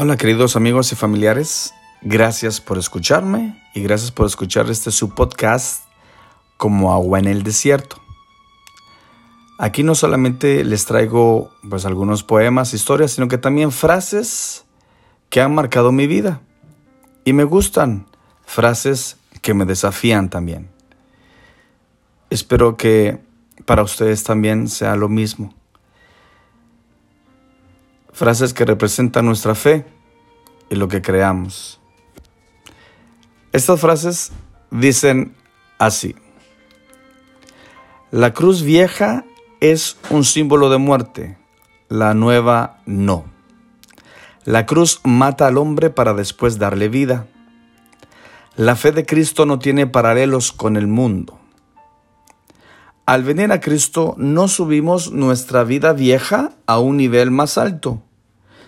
[0.00, 5.82] Hola queridos amigos y familiares, gracias por escucharme y gracias por escuchar este su podcast
[6.56, 8.00] como agua en el desierto.
[9.58, 14.66] Aquí no solamente les traigo pues algunos poemas, historias, sino que también frases
[15.30, 16.42] que han marcado mi vida
[17.24, 18.06] y me gustan,
[18.46, 20.68] frases que me desafían también.
[22.30, 23.18] Espero que
[23.64, 25.52] para ustedes también sea lo mismo
[28.18, 29.86] frases que representan nuestra fe
[30.68, 31.80] y lo que creamos.
[33.52, 34.32] Estas frases
[34.72, 35.36] dicen
[35.78, 36.16] así.
[38.10, 39.24] La cruz vieja
[39.60, 41.38] es un símbolo de muerte,
[41.88, 43.24] la nueva no.
[44.44, 47.28] La cruz mata al hombre para después darle vida.
[48.56, 51.38] La fe de Cristo no tiene paralelos con el mundo.
[53.06, 58.02] Al venir a Cristo no subimos nuestra vida vieja a un nivel más alto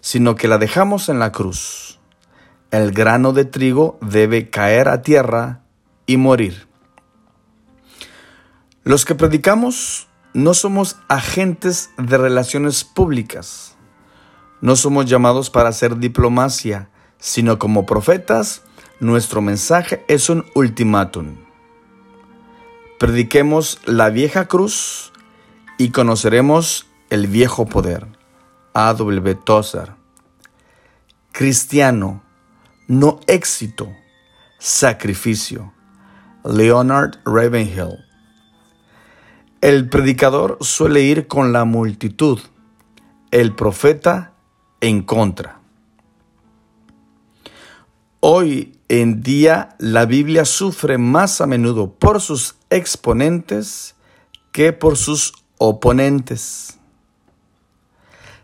[0.00, 1.98] sino que la dejamos en la cruz.
[2.70, 5.62] El grano de trigo debe caer a tierra
[6.06, 6.66] y morir.
[8.84, 13.74] Los que predicamos no somos agentes de relaciones públicas.
[14.60, 18.62] No somos llamados para hacer diplomacia, sino como profetas,
[19.00, 21.36] nuestro mensaje es un ultimátum.
[22.98, 25.12] Prediquemos la vieja cruz
[25.78, 28.15] y conoceremos el viejo poder.
[29.44, 29.94] Tozer.
[31.32, 32.22] Cristiano,
[32.88, 33.88] no éxito,
[34.58, 35.72] sacrificio.
[36.44, 38.04] Leonard Ravenhill.
[39.62, 42.38] El predicador suele ir con la multitud,
[43.30, 44.34] el profeta
[44.82, 45.60] en contra.
[48.20, 53.96] Hoy en día la Biblia sufre más a menudo por sus exponentes
[54.52, 56.78] que por sus oponentes.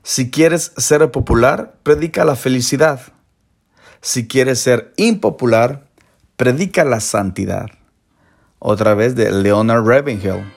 [0.02, 3.00] Si quieres ser popular, predica la felicidad.
[4.00, 5.86] Si quieres ser impopular,
[6.36, 7.70] predica la santidad.
[8.58, 10.52] Otra vez de Leonard Ravenhill.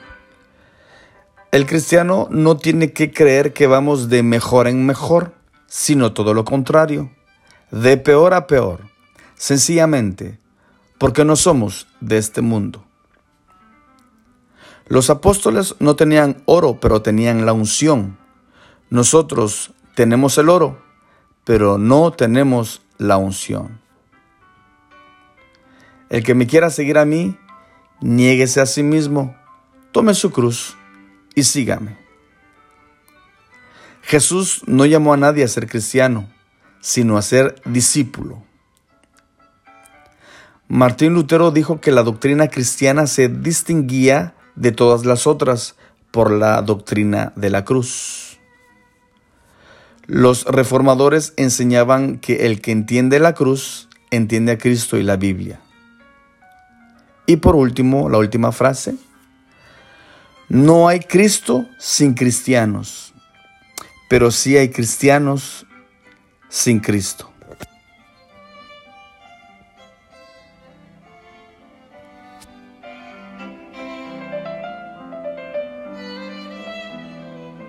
[1.52, 5.34] El cristiano no tiene que creer que vamos de mejor en mejor,
[5.68, 7.12] sino todo lo contrario,
[7.70, 8.80] de peor a peor,
[9.36, 10.38] sencillamente
[10.98, 12.84] porque no somos de este mundo.
[14.88, 18.18] Los apóstoles no tenían oro, pero tenían la unción.
[18.90, 20.82] Nosotros tenemos el oro,
[21.44, 23.80] pero no tenemos la unción.
[26.08, 27.36] El que me quiera seguir a mí,
[28.00, 29.36] niéguese a sí mismo,
[29.90, 30.76] tome su cruz
[31.34, 31.96] y sígame.
[34.02, 36.28] Jesús no llamó a nadie a ser cristiano,
[36.80, 38.44] sino a ser discípulo.
[40.68, 45.76] Martín Lutero dijo que la doctrina cristiana se distinguía de todas las otras
[46.10, 48.25] por la doctrina de la cruz.
[50.06, 55.60] Los reformadores enseñaban que el que entiende la cruz entiende a Cristo y la Biblia.
[57.26, 58.94] Y por último, la última frase,
[60.48, 63.12] no hay Cristo sin cristianos,
[64.08, 65.66] pero sí hay cristianos
[66.48, 67.32] sin Cristo.